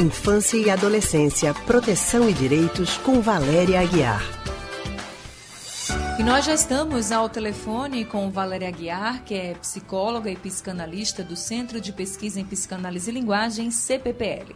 [0.00, 4.22] Infância e Adolescência, Proteção e Direitos, com Valéria Aguiar.
[6.20, 11.34] E nós já estamos ao telefone com Valéria Aguiar, que é psicóloga e psicanalista do
[11.34, 14.54] Centro de Pesquisa em Psicanálise e Linguagem, CPPL.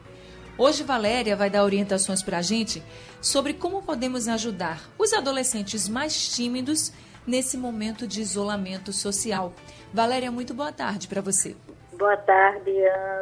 [0.56, 2.80] Hoje, Valéria vai dar orientações para a gente
[3.20, 6.92] sobre como podemos ajudar os adolescentes mais tímidos
[7.26, 9.52] nesse momento de isolamento social.
[9.92, 11.56] Valéria, muito boa tarde para você.
[12.02, 12.72] Boa tarde,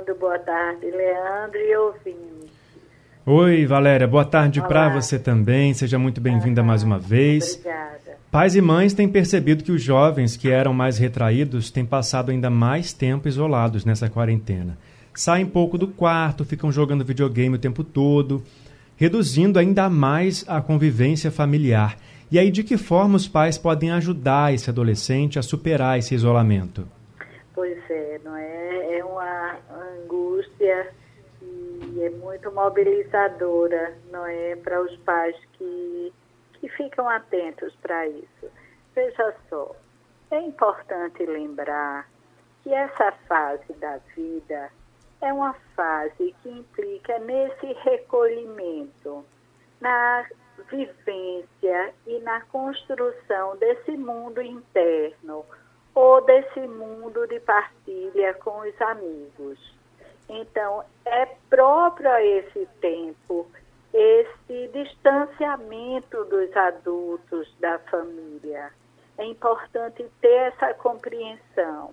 [0.00, 0.18] Ando.
[0.18, 2.50] Boa tarde, Leandro e ouvinte.
[3.26, 4.08] Oi, Valéria.
[4.08, 5.74] Boa tarde para você também.
[5.74, 7.56] Seja muito bem-vinda mais uma vez.
[7.56, 8.16] Obrigada.
[8.30, 12.48] Pais e mães têm percebido que os jovens que eram mais retraídos têm passado ainda
[12.48, 14.78] mais tempo isolados nessa quarentena.
[15.12, 18.42] Saem pouco do quarto, ficam jogando videogame o tempo todo,
[18.96, 21.98] reduzindo ainda mais a convivência familiar.
[22.32, 26.88] E aí, de que forma os pais podem ajudar esse adolescente a superar esse isolamento?
[27.60, 28.96] Pois é, não é?
[29.00, 30.94] É uma angústia
[31.42, 34.56] e é muito mobilizadora, não é?
[34.56, 36.10] Para os pais que,
[36.54, 38.50] que ficam atentos para isso.
[38.94, 39.76] Veja só,
[40.30, 42.08] é importante lembrar
[42.62, 44.70] que essa fase da vida
[45.20, 49.22] é uma fase que implica nesse recolhimento,
[49.82, 50.26] na
[50.70, 55.44] vivência e na construção desse mundo interno
[55.94, 59.58] ou desse mundo de partilha com os amigos.
[60.28, 63.46] Então, é próprio a esse tempo
[63.92, 68.70] esse distanciamento dos adultos da família.
[69.18, 71.92] É importante ter essa compreensão.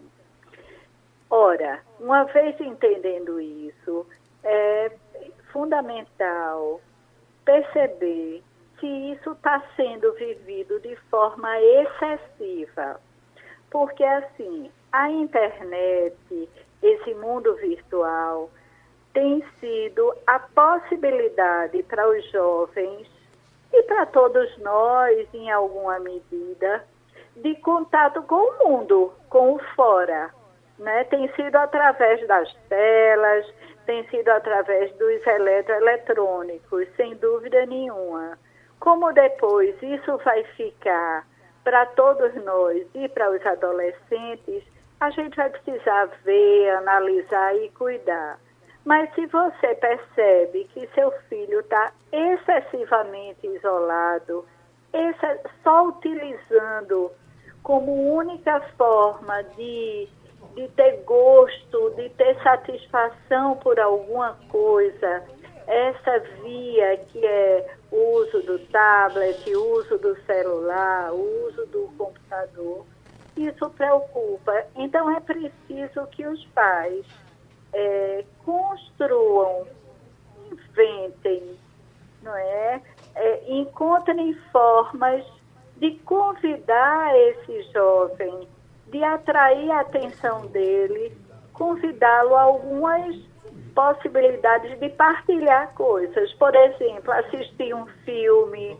[1.29, 4.05] Ora, uma vez entendendo isso,
[4.43, 4.91] é
[5.51, 6.79] fundamental
[7.43, 8.43] perceber
[8.77, 13.01] que isso está sendo vivido de forma excessiva
[13.69, 16.49] porque, assim, a internet,
[16.81, 18.49] esse mundo virtual,
[19.13, 23.07] tem sido a possibilidade para os jovens
[23.73, 26.83] e para todos nós, em alguma medida,
[27.35, 30.31] de contato com o mundo, com o fora.
[30.79, 31.03] Né?
[31.05, 33.45] Tem sido através das telas,
[33.85, 38.37] tem sido através dos eletroeletrônicos, sem dúvida nenhuma.
[38.79, 41.25] Como depois isso vai ficar
[41.67, 44.63] para todos nós e para os adolescentes,
[45.01, 48.39] a gente vai precisar ver, analisar e cuidar.
[48.85, 54.45] Mas se você percebe que seu filho está excessivamente isolado,
[55.61, 57.11] só utilizando
[57.63, 60.07] como única forma de,
[60.55, 65.21] de ter gosto, de ter satisfação por alguma coisa,
[65.67, 71.91] essa via que é o uso do tablet, o uso do celular, o uso do
[71.97, 72.85] computador,
[73.35, 74.65] isso preocupa.
[74.75, 77.05] Então é preciso que os pais
[77.73, 79.67] é, construam,
[80.51, 81.57] inventem,
[82.23, 82.81] não é?
[83.15, 83.43] é?
[83.51, 85.23] Encontrem formas
[85.75, 88.47] de convidar esse jovem,
[88.87, 91.15] de atrair a atenção dele,
[91.53, 93.15] convidá-lo a algumas
[93.77, 96.33] possibilidades de partilhar coisas.
[96.33, 98.75] Por exemplo, assistir um filme.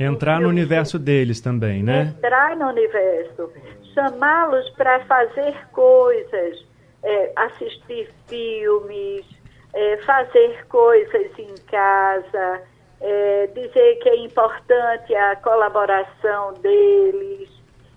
[0.00, 2.14] Entrar um filme, no universo deles também, né?
[2.16, 3.52] Entrar no universo.
[3.92, 6.64] Chamá-los para fazer coisas,
[7.02, 9.26] é, assistir filmes,
[9.74, 12.62] é, fazer coisas em casa,
[13.02, 17.50] é, dizer que é importante a colaboração deles.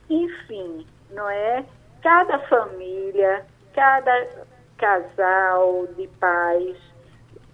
[0.09, 1.63] Enfim, não é?
[2.01, 4.27] Cada família, cada
[4.81, 6.75] casal de pais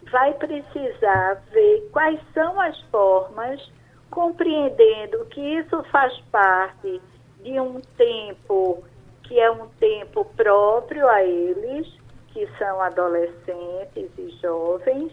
[0.09, 3.61] vai precisar ver quais são as formas,
[4.09, 7.01] compreendendo que isso faz parte
[7.43, 8.81] de um tempo
[9.23, 11.85] que é um tempo próprio a eles,
[12.29, 15.11] que são adolescentes e jovens,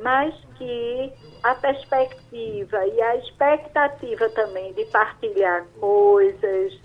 [0.00, 6.78] mas que a perspectiva e a expectativa também de partilhar coisas,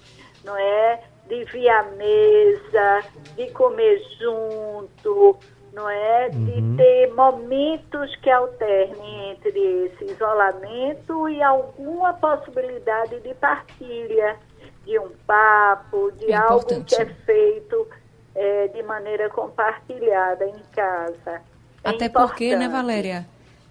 [0.44, 1.03] não é?
[1.28, 3.03] De vir à mesa,
[3.35, 5.38] de comer junto,
[5.73, 6.29] não é?
[6.34, 6.46] Uhum.
[6.46, 14.37] De ter momentos que alternem entre esse isolamento e alguma possibilidade de partilha,
[14.85, 16.96] de um papo, de é algo importante.
[16.96, 17.87] que é feito
[18.35, 21.41] é, de maneira compartilhada em casa.
[21.84, 22.11] É Até importante.
[22.11, 23.25] porque, né, Valéria?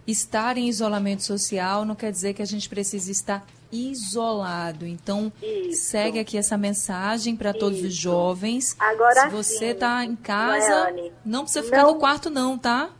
[0.06, 4.86] Estar em isolamento social não quer dizer que a gente precise estar isolado.
[4.86, 5.90] Então, Isso.
[5.90, 8.76] segue aqui essa mensagem para todos os jovens.
[8.78, 11.94] Agora Se você está em casa, não, não precisa ficar não...
[11.94, 12.90] no quarto não, tá?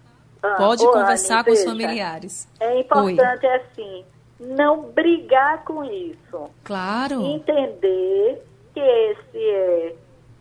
[0.43, 2.49] Ah, Pode conversar Anne, com veja, os familiares.
[2.59, 3.55] É importante Oi.
[3.55, 4.05] assim,
[4.41, 6.51] não brigar com isso.
[6.65, 7.25] Claro.
[7.25, 8.43] Entender
[8.75, 9.95] que esse é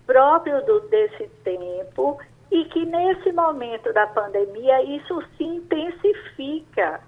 [0.08, 2.18] próprio do, desse tempo
[2.52, 7.00] e que nesse momento da pandemia isso se intensifica,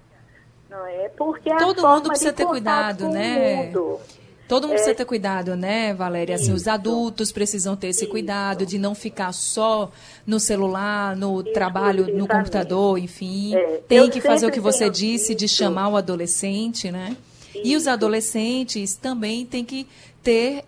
[0.70, 1.10] não é?
[1.10, 3.66] Porque a todo mundo precisa ter cuidado, né?
[3.66, 4.00] Mundo,
[4.48, 6.34] Todo mundo é, precisa ter cuidado, né, Valéria?
[6.34, 8.10] Assim, os adultos precisam ter esse Isso.
[8.10, 9.90] cuidado de não ficar só
[10.26, 13.54] no celular, no trabalho, no computador, enfim.
[13.54, 17.16] É, Tem que fazer o que você disse de chamar o adolescente, né?
[17.54, 17.90] E os Isso.
[17.90, 19.86] adolescentes também têm que
[20.22, 20.64] ter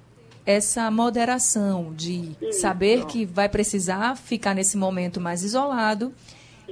[0.46, 2.60] essa moderação de Isso.
[2.60, 6.12] saber que vai precisar ficar nesse momento mais isolado,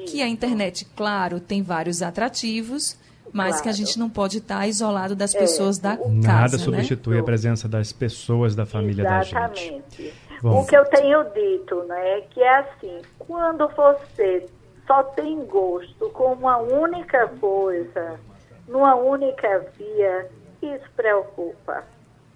[0.06, 2.96] que a internet, claro, tem vários atrativos,
[3.32, 3.76] mas que a Claro.
[3.78, 6.62] gente não pode estar isolado das pessoas da casa, Nada né?
[6.62, 9.34] substitui a presença das pessoas da família da gente.
[9.34, 10.14] Exatamente.
[10.40, 10.60] Bom.
[10.62, 14.46] O que eu tenho dito, né, que é assim, quando você
[14.86, 18.20] só tem gosto com uma única coisa,
[18.68, 20.28] numa única via,
[20.62, 21.82] isso preocupa,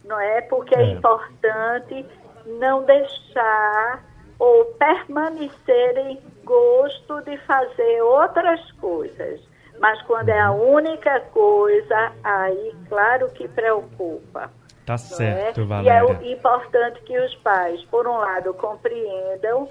[0.04, 0.40] não é?
[0.42, 0.84] Porque é, É.
[0.92, 2.06] importante
[2.46, 4.04] não deixar
[4.38, 9.40] ou permanecer em gosto de fazer outras coisas.
[9.80, 14.50] Mas quando é a única coisa, aí claro que preocupa.
[14.86, 14.98] Tá é?
[14.98, 16.04] certo, E é Valéria.
[16.06, 19.68] o- importante que os pais, por um lado, compreendam,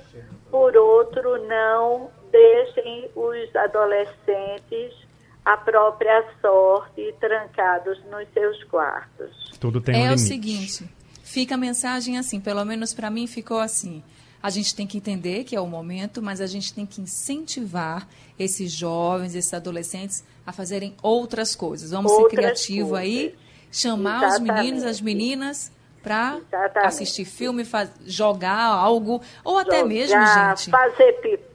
[0.52, 5.07] por outro, não deixem os adolescentes
[5.54, 9.52] à própria sorte trancados nos seus quartos.
[9.60, 10.22] Tudo tem um é o limite.
[10.22, 10.90] seguinte,
[11.24, 14.04] fica a mensagem assim, pelo menos para mim ficou assim.
[14.44, 18.08] A gente tem que entender que é o momento, mas a gente tem que incentivar
[18.38, 21.92] esses jovens, esses adolescentes a fazerem outras coisas.
[21.92, 23.40] Vamos ser Outras criativo aí, coisas.
[23.72, 25.04] chamar os meninos, as Exatamente.
[25.04, 25.72] meninas
[26.04, 26.88] para Exatamente.
[26.88, 30.70] assistir filme, faz- jogar algo, ou até mesmo, Jogar, gente.
[30.70, 31.47] Fazer pipoca.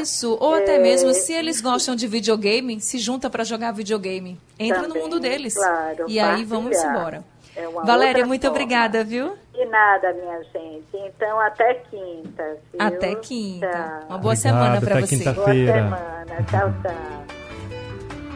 [0.00, 4.38] Isso, ou até é, mesmo se eles gostam de videogame, se junta para jogar videogame.
[4.58, 5.54] Entra no Também, mundo deles.
[5.54, 7.24] claro, e aí vamos embora.
[7.56, 8.56] É Valéria, muito forma.
[8.56, 9.32] obrigada, viu?
[9.52, 10.86] De nada, minha gente.
[10.94, 12.56] Então, até quinta.
[12.72, 12.80] viu?
[12.80, 13.68] Até quinta.
[13.68, 14.08] Tchau.
[14.08, 15.16] Uma boa Obrigado, semana para até você.
[15.16, 15.72] quinta-feira.
[15.82, 16.42] Boa semana.
[16.48, 17.24] Tchau, tchau.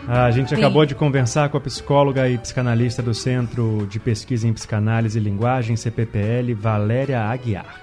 [0.09, 0.65] A gente Bem.
[0.65, 5.23] acabou de conversar com a psicóloga e psicanalista do Centro de Pesquisa em Psicanálise e
[5.23, 7.83] Linguagem, CPPL, Valéria Aguiar.